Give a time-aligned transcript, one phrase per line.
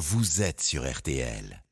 [0.00, 1.62] vous êtes sur RTL.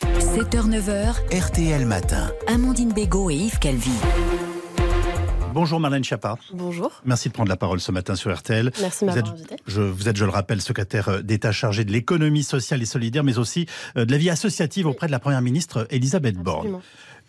[0.00, 2.30] 7h-9h, RTL Matin.
[2.46, 3.90] Amandine Bégaud et Yves Calvi.
[5.52, 6.36] Bonjour Marlène Schiappa.
[6.54, 6.92] Bonjour.
[7.04, 8.70] Merci de prendre la parole ce matin sur RTL.
[8.80, 9.56] Merci de vous m'avoir êtes, invité.
[9.66, 13.38] je, vous êtes, je le rappelle, secrétaire d'État chargé de l'économie sociale et solidaire, mais
[13.38, 13.66] aussi
[13.96, 16.80] euh, de la vie associative auprès de la Première ministre Elisabeth Borne.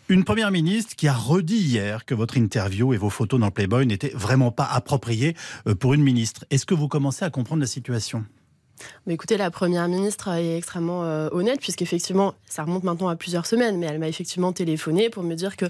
[0.10, 3.88] Une Première ministre qui a redit hier que votre interview et vos photos dans Playboy
[3.88, 5.36] n'étaient vraiment pas appropriées
[5.66, 6.46] euh, pour une ministre.
[6.52, 8.24] Est-ce que vous commencez à comprendre la situation?
[9.06, 13.46] Mais écoutez, la première ministre est extrêmement euh, honnête, puisqu'effectivement, ça remonte maintenant à plusieurs
[13.46, 15.66] semaines, mais elle m'a effectivement téléphoné pour me dire que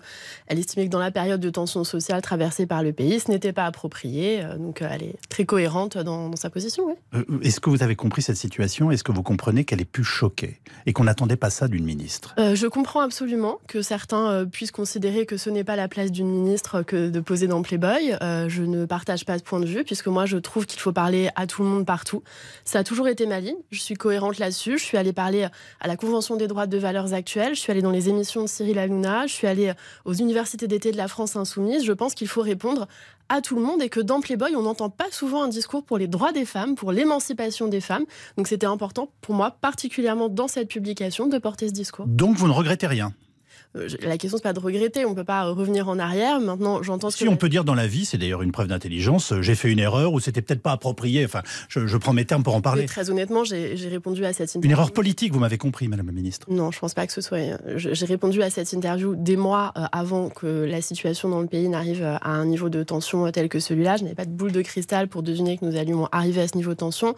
[0.47, 3.53] elle estimait que dans la période de tension sociale traversée par le pays, ce n'était
[3.53, 4.41] pas approprié.
[4.43, 6.85] Euh, donc, euh, elle est très cohérente dans, dans sa position.
[6.87, 6.93] oui.
[7.15, 8.91] Euh, Est-ce que vous avez compris cette situation?
[8.91, 12.33] Est-ce que vous comprenez qu'elle est plus choquée et qu'on n'attendait pas ça d'une ministre?
[12.37, 16.81] Je comprends absolument que certains puissent considérer que ce n'est pas la place d'une ministre
[16.81, 18.15] que de poser dans Playboy.
[18.21, 21.29] Je ne partage pas ce point de vue, puisque moi, je trouve qu'il faut parler
[21.35, 22.23] à tout le monde partout.
[22.65, 23.57] Ça a toujours été ma ligne.
[23.71, 24.77] Je suis cohérente là-dessus.
[24.77, 25.47] Je suis allée parler
[25.79, 27.55] à la Convention des droits de valeurs actuelles.
[27.55, 29.27] Je suis allée dans les émissions de Cyril Hanouna.
[29.27, 29.73] Je suis allée
[30.05, 31.83] aux universités d'été de la France insoumise.
[31.83, 32.87] Je pense qu'il faut répondre
[33.29, 35.97] à tout le monde et que dans Playboy, on n'entend pas souvent un discours pour
[35.97, 38.05] les droits des femmes, pour l'émancipation des femmes.
[38.37, 42.05] Donc c'était important pour moi, particulièrement dans cette publication, de porter ce discours.
[42.07, 43.07] Donc vous ne regrettez rien?
[43.07, 43.28] Euh,
[43.75, 46.39] La question, c'est pas de regretter, on peut pas euh, revenir en arrière.
[46.39, 48.65] Maintenant, j'entends ce Si que on peut dire dans la vie, c'est d'ailleurs une preuve
[48.67, 51.23] d'intelligence, euh, j'ai fait une erreur ou c'était peut-être pas approprié.
[51.23, 52.85] Enfin, je, je prends mes termes pour en Mais parler.
[52.87, 54.71] très honnêtement, j'ai répondu à cette Une interview.
[54.75, 56.47] erreur politique, vous m'avez compris, Madame la Ministre.
[56.49, 57.37] Non, je pense pas que ce soit.
[57.37, 61.47] euh, J'ai répondu à cette interview des mois euh, avant que la situation dans le
[61.47, 63.97] pays n'arrive euh, à un niveau de tension euh, tel que celui-là.
[63.97, 66.57] Je n'avais pas de boule de cristal pour deviner que nous allions arriver à ce
[66.57, 67.13] niveau de tension.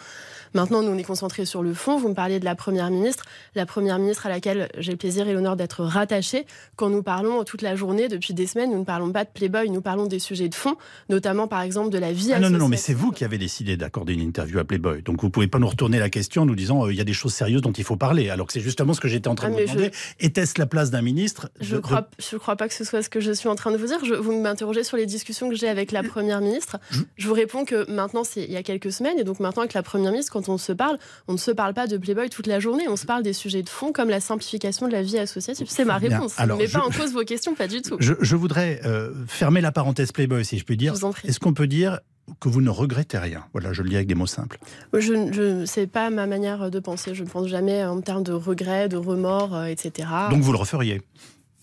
[0.54, 1.98] Maintenant, nous on est concentrés sur le fond.
[1.98, 3.24] Vous me parliez de la première ministre,
[3.56, 6.41] la première ministre à laquelle j'ai le plaisir et l'honneur d'être rattachée.
[6.75, 9.70] Quand nous parlons toute la journée, depuis des semaines, nous ne parlons pas de Playboy,
[9.70, 10.75] nous parlons des sujets de fond,
[11.09, 13.38] notamment par exemple de la vie Ah non, non, non, mais c'est vous qui avez
[13.38, 15.02] décidé d'accorder une interview à Playboy.
[15.03, 17.06] Donc vous pouvez pas nous retourner la question en nous disant euh, il y a
[17.06, 18.30] des choses sérieuses dont il faut parler.
[18.30, 19.92] Alors que c'est justement ce que j'étais en train Ah, de vous mais je- demander.
[20.20, 21.50] Était-ce la place d'un ministre?
[21.59, 23.55] Je de- ne crois, je crois pas que ce soit ce que je suis en
[23.55, 24.03] train de vous dire.
[24.05, 26.77] Je, vous m'interrogez sur les discussions que j'ai avec la Première ministre.
[26.92, 29.61] Je- Je vous réponds que maintenant, c'est il y a quelques semaines, et donc maintenant
[29.61, 32.30] avec la Première ministre, quand on se parle, on ne se parle pas de Playboy
[32.30, 35.02] toute la journée, on se parle des sujets de fond comme la simplification de la
[35.02, 35.67] vie associative.
[35.70, 36.10] C'est ma Bien.
[36.31, 36.39] Réponse.
[36.39, 37.97] Alors, je je- pas en cause vos questions, pas du tout.
[37.99, 40.95] Je, je voudrais euh, fermer la parenthèse Playboy, si je puis dire.
[40.95, 41.27] Je.
[41.27, 41.99] Est-ce qu'on peut dire
[42.39, 43.43] que vous ne regrettez rien?
[43.53, 44.58] Voilà, je le dis avec des mots simples.
[44.93, 44.99] Je,
[45.31, 47.14] je c'est pas ma manière de penser.
[47.15, 50.08] Je ne pense jamais en termes de regrets, de remords, euh, etc.
[50.30, 51.02] Donc vous le referiez?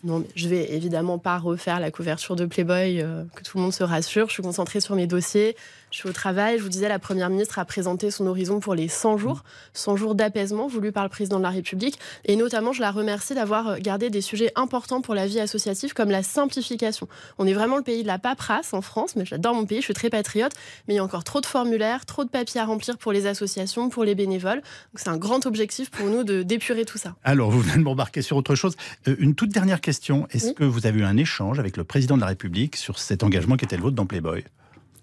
[0.05, 3.65] Non, mais je vais évidemment pas refaire la couverture de Playboy, euh, que tout le
[3.65, 4.29] monde se rassure.
[4.29, 5.57] Je suis concentrée sur mes dossiers,
[5.91, 6.59] je suis au travail.
[6.59, 9.43] Je vous disais, la Première ministre a présenté son horizon pour les 100 jours,
[9.75, 11.99] 100 jours d'apaisement voulus par le président de la République.
[12.25, 16.11] Et notamment, je la remercie d'avoir gardé des sujets importants pour la vie associative, comme
[16.11, 17.09] la simplification.
[17.39, 19.85] On est vraiment le pays de la paperasse en France, mais j'adore mon pays, je
[19.85, 20.53] suis très patriote,
[20.87, 23.27] mais il y a encore trop de formulaires, trop de papiers à remplir pour les
[23.27, 24.59] associations, pour les bénévoles.
[24.61, 27.15] Donc c'est un grand objectif pour nous de d'épurer tout ça.
[27.25, 28.77] Alors, vous venez de m'embarquer sur autre chose.
[29.09, 30.27] Euh, une toute dernière question.
[30.31, 30.55] Est-ce Oui.
[30.55, 33.57] que vous avez eu un échange avec le président de la République sur cet engagement
[33.57, 34.45] qui était le vôtre dans Playboy?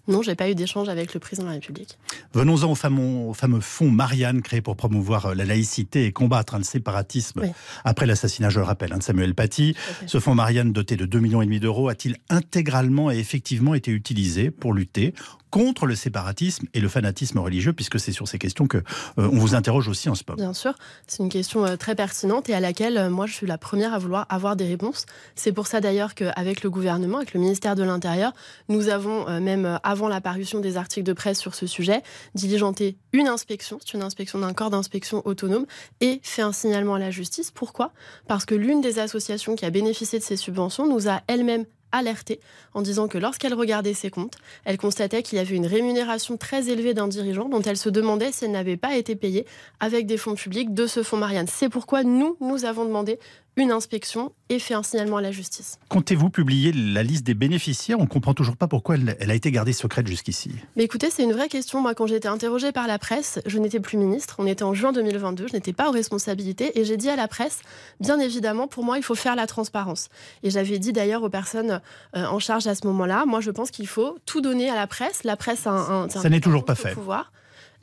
[0.08, 1.98] Non, j'ai pas eu d'échange avec le président de la République.
[2.34, 6.56] Venons-en au fameux, au fameux fonds Marianne créé pour promouvoir euh, la laïcité et combattre
[6.56, 7.50] hein, le séparatisme Oui.
[7.84, 9.76] après l'assassinat, je le rappelle, hein, de Samuel Paty.
[10.06, 13.92] Ce fonds Marianne, doté de 2,5 millions et demi d'euros, a-t-il intégralement et effectivement été
[13.92, 15.14] utilisé pour lutter
[15.56, 19.40] contre le séparatisme et le fanatisme religieux, puisque c'est sur ces questions que euh, on
[19.40, 20.36] vous interroge aussi en ce moment.
[20.36, 20.74] Bien sûr,
[21.08, 23.94] c'est une question euh, très pertinente et à laquelle euh, moi je suis la première
[23.94, 25.06] à vouloir avoir des réponses.
[25.34, 28.34] C'est pour ça d'ailleurs qu'avec le gouvernement, avec le ministère de l'Intérieur,
[28.68, 33.30] nous avons même avant la parution des articles de presse sur ce sujet, diligenté une
[33.30, 35.66] inspection, c'est une inspection d'un corps d'inspection autonome
[36.02, 37.52] et fait un signalement à la justice.
[37.52, 37.94] Pourquoi?
[38.28, 42.40] Parce que l'une des associations qui a bénéficié de ces subventions nous a elle-même alerté
[42.74, 46.70] en disant que lorsqu'elle regardait ses comptes, elle constatait qu'il y avait une rémunération très
[46.70, 49.46] élevée d'un dirigeant dont elle se demandait si elle n'avait pas été payée
[49.80, 51.48] avec des fonds publics de ce fonds Marianne.
[51.48, 53.20] C'est pourquoi nous, nous avons demandé
[53.58, 55.80] une inspection et fait un signalement à la justice.
[55.90, 57.98] Comptez-vous publier la liste des bénéficiaires?
[58.00, 60.52] On ne comprend toujours pas pourquoi elle, elle a été gardée secrète jusqu'ici.
[60.76, 61.82] Mais écoutez, c'est une vraie question.
[61.82, 64.36] Moi, quand j'ai été interrogée par la presse, je n'étais plus ministre.
[64.40, 65.48] On était en juin 2022.
[65.48, 66.80] Je n'étais pas aux responsabilités.
[66.80, 67.60] Et j'ai dit à la presse,
[68.00, 70.10] bien évidemment, pour moi, il faut faire la transparence.
[70.44, 71.82] Et j'avais dit d'ailleurs aux personnes
[72.16, 74.88] euh, en charge à ce moment-là, moi, je pense qu'il faut tout donner à la
[74.88, 75.24] presse.
[75.24, 76.04] La presse a un.
[76.06, 76.94] un- Ça n'est toujours pas fait.
[76.94, 77.32] Pouvoir.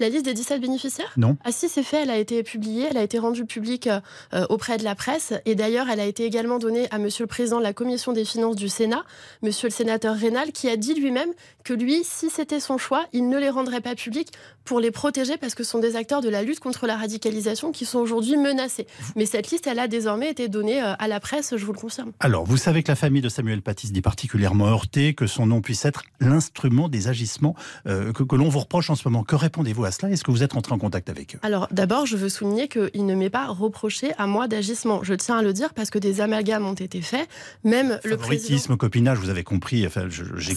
[0.03, 2.97] La liste des 17 bénéficiaires Non Ah si, c'est fait, elle a été publiée, elle
[2.97, 3.89] a été rendue publique
[4.35, 7.29] euh, auprès de la presse et d'ailleurs elle a été également donnée à Monsieur le
[7.29, 9.05] Président de la Commission des Finances du Sénat,
[9.43, 11.29] Monsieur le Sénateur Rénal, qui a dit lui-même
[11.63, 14.33] que lui, si c'était son choix, il ne les rendrait pas publics
[14.65, 17.71] pour les protéger parce que ce sont des acteurs de la lutte contre la radicalisation
[17.71, 18.89] qui sont aujourd'hui menacés.
[19.15, 21.79] Mais cette liste, elle a désormais été donnée euh, à la presse, je vous le
[21.79, 22.11] confirme.
[22.19, 25.47] Alors, vous savez que la famille de Samuel Paty se dit particulièrement heurtée, que son
[25.47, 27.55] nom puisse être l'instrument des agissements
[27.87, 29.23] euh, que, que l'on vous reproche en ce moment.
[29.23, 31.39] Que répondez-vous à cela Est-ce que vous êtes entré en contact avec eux?
[31.43, 35.03] Alors d'abord, je veux souligner qu'il ne m'est pas reproché à moi d'agissement.
[35.03, 37.29] Je tiens à le dire parce que des amalgames ont été faits.
[37.65, 38.77] Même le président...
[38.77, 39.87] copinage, vous avez compris.
[39.87, 40.09] Enfin,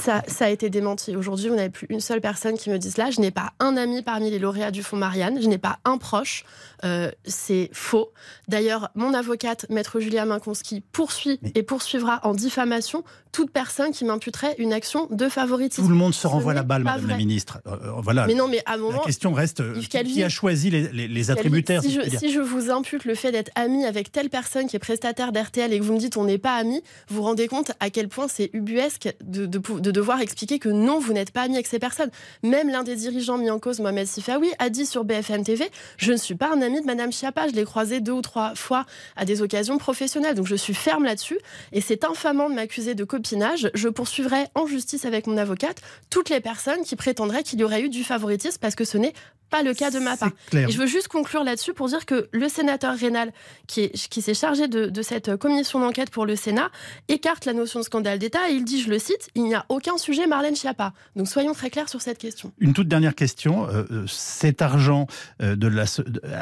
[0.01, 1.15] ça, ça, a été démenti.
[1.15, 3.11] Aujourd'hui, vous n'avez plus une seule personne qui me dise cela.
[3.11, 5.41] Je n'ai pas un ami parmi les lauréats du Fonds Marianne.
[5.41, 6.43] Je n'ai pas un proche.
[6.83, 8.11] Euh, c'est faux.
[8.47, 13.03] D'ailleurs, mon avocate, maître Julia Minkonski, poursuit et poursuivra en diffamation
[13.35, 15.83] toute personne qui m'imputerait une action de favoritisme.
[15.83, 17.59] Tout le monde se renvoie la balle, Madame la Ministre.
[17.67, 18.27] Euh, euh, voilà.
[18.27, 21.91] Mais non, mais à un moment, la question reste qui, a choisi les, attributaires si,
[22.31, 25.79] je, vous impute le fait d'être ami avec telle personne qui est prestataire d'RTL et
[25.79, 28.29] que vous me dites on n'est pas ami, vous vous rendez compte à quel point
[28.29, 32.11] c'est ubuesque de, de, devoir expliquer que non, vous n'êtes pas ami avec ces personnes.
[32.41, 36.13] Même l'un des dirigeants mis en cause, Mohamed Sifawi, a dit sur BFM TV je
[36.13, 37.49] ne suis pas un ami de Madame Chiappa.
[37.49, 38.85] Je l'ai croisé deux ou trois fois
[39.17, 40.35] à des occasions professionnelles.
[40.35, 41.39] Donc je suis ferme là-dessus.
[41.73, 46.39] Et c'est infamant de m'accuser de Je poursuivrai en justice avec mon avocate toutes les
[46.39, 49.13] personnes qui prétendraient qu'il y aurait eu du favoritisme parce que ce n'est
[49.49, 50.31] pas le cas de ma part.
[50.53, 53.31] Et je veux juste conclure là-dessus pour dire que le sénateur Rénal,
[53.67, 56.69] qui, qui s'est chargé de, de, cette commission d'enquête pour le Sénat,
[57.07, 59.65] écarte la notion de scandale d'État et il dit, je le cite, il n'y a
[59.69, 60.93] aucun sujet Marlène Schiappa.
[61.15, 62.51] Donc soyons très clairs sur cette question.
[62.59, 63.67] Une toute dernière question.
[63.69, 65.07] Euh, euh, cet argent
[65.41, 65.85] euh, de la,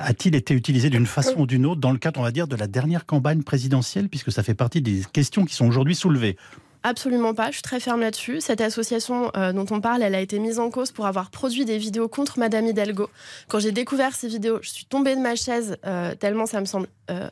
[0.03, 2.55] a-t-il été utilisé d'une façon ou d'une autre dans le cadre, on va dire, de
[2.55, 6.37] la dernière campagne présidentielle, puisque ça fait partie des questions qui sont aujourd'hui soulevées?
[6.85, 8.41] Absolument pas, je suis très ferme là-dessus.
[8.41, 11.63] Cette association euh, dont on parle, elle a été mise en cause pour avoir produit
[11.63, 13.09] des vidéos contre Madame Hidalgo.
[13.47, 16.65] Quand j'ai découvert ces vidéos, je suis tombée de ma chaise euh, tellement ça me
[16.65, 17.29] semble euh,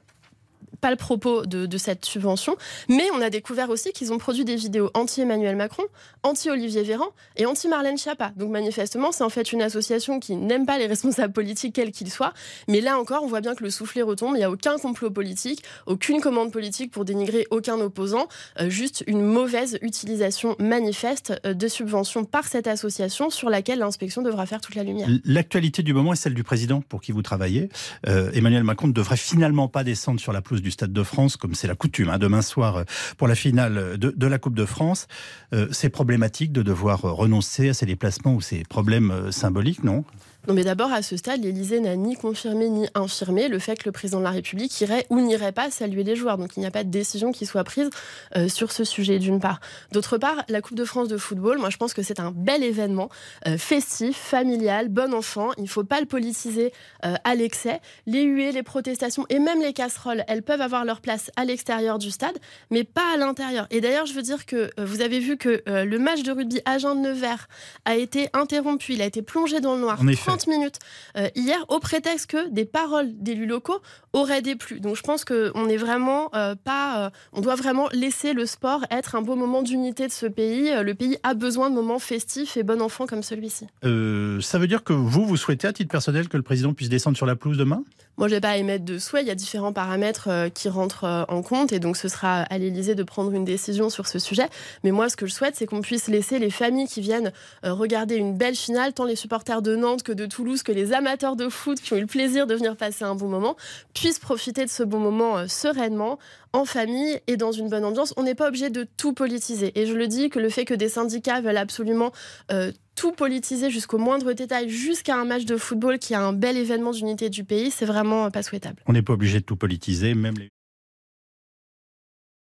[0.81, 2.57] pas le propos de, cette subvention,
[2.89, 5.83] mais on a découvert aussi qu'ils ont produit des vidéos anti-Emmanuel Macron,
[6.23, 7.07] anti-Olivier Véran
[7.37, 8.33] et anti-Marlène Schiappa.
[8.35, 12.11] Donc manifestement, c'est en fait une association qui n'aime pas les responsables politiques, quels qu'ils
[12.11, 12.33] soient.
[12.67, 14.35] Mais là encore, on voit bien que le soufflet retombe.
[14.35, 18.27] Il n'y a aucun complot politique, aucune commande politique pour dénigrer aucun opposant,
[18.59, 24.21] euh, juste une mauvaise utilisation manifeste euh, de subventions par cette association sur laquelle l'inspection
[24.21, 25.07] devra faire toute la lumière.
[25.25, 27.69] L'actualité du moment est celle du président pour qui vous travaillez.
[28.07, 31.37] Euh, Emmanuel Macron ne devrait finalement pas descendre sur la pelouse du Stade de France,
[31.37, 32.83] comme c'est la coutume, hein, demain soir euh,
[33.17, 35.07] pour la finale de, la Coupe de France.
[35.53, 40.03] Euh, c'est problématique de devoir renoncer à ces déplacements ou ces problèmes euh, symboliques, non?
[40.47, 43.85] Non, mais d'abord, à ce stade, l'Élysée n'a ni confirmé ni infirmé le fait que
[43.85, 46.39] le président de la République irait ou n'irait pas saluer les joueurs.
[46.39, 47.91] Donc, il n'y a pas de décision qui soit prise
[48.35, 49.59] euh, sur ce sujet, d'une part.
[49.91, 52.63] D'autre part, la Coupe de France de football, moi, je pense que c'est un bel
[52.63, 53.09] événement,
[53.47, 55.49] euh, festif, familial, bon enfant.
[55.57, 56.73] Il ne faut pas le politiser
[57.05, 57.79] euh, à l'excès.
[58.07, 61.99] Les huées, les protestations et même les casseroles, elles peuvent avoir leur place à l'extérieur
[61.99, 62.37] du stade,
[62.71, 63.67] mais pas à l'intérieur.
[63.69, 67.47] Et d'ailleurs, je veux dire que vous avez vu que le match de rugby Agen-Nevers
[67.85, 69.99] a été interrompu, il a été plongé dans le noir.
[70.31, 70.79] 30 minutes
[71.17, 73.79] euh, hier au prétexte que des paroles d'élus locaux
[74.13, 74.79] auraient déplu.
[74.79, 78.85] Donc je pense qu'on est vraiment euh, pas, euh, on doit vraiment laisser le sport
[78.91, 80.71] être un beau moment d'unité de ce pays.
[80.81, 83.67] Le pays a besoin de moments festifs et bon enfant comme celui-ci.
[83.83, 87.17] ça veut dire que vous, vous souhaitez à titre personnel que le président puisse descendre
[87.17, 87.83] sur la pelouse demain?
[88.17, 89.21] Moi, je vais pas émettre de souhait.
[89.21, 92.93] Il y a différents paramètres qui rentrent en compte et donc ce sera à l'Élysée
[92.93, 94.47] de prendre une décision sur ce sujet.
[94.83, 97.31] Mais moi, ce que je souhaite, c'est qu'on puisse laisser les familles qui viennent
[97.63, 101.49] regarder une belle finale, tant les supporters de Nantes que Toulouse, que les amateurs de
[101.49, 103.55] foot qui ont eu le plaisir de venir passer un bon moment
[103.93, 106.19] puissent profiter de ce bon moment euh, sereinement,
[106.53, 108.13] en famille et dans une bonne ambiance.
[108.17, 109.71] On n'est pas obligé de tout politiser.
[109.79, 112.11] Et je le dis que le fait que des syndicats veulent absolument
[112.51, 116.57] euh, tout politiser jusqu'au moindre détail, jusqu'à un match de football qui a un bel
[116.57, 118.81] événement d'unité du pays, c'est vraiment pas souhaitable.
[118.85, 120.49] On n'est pas obligé de tout politiser, même les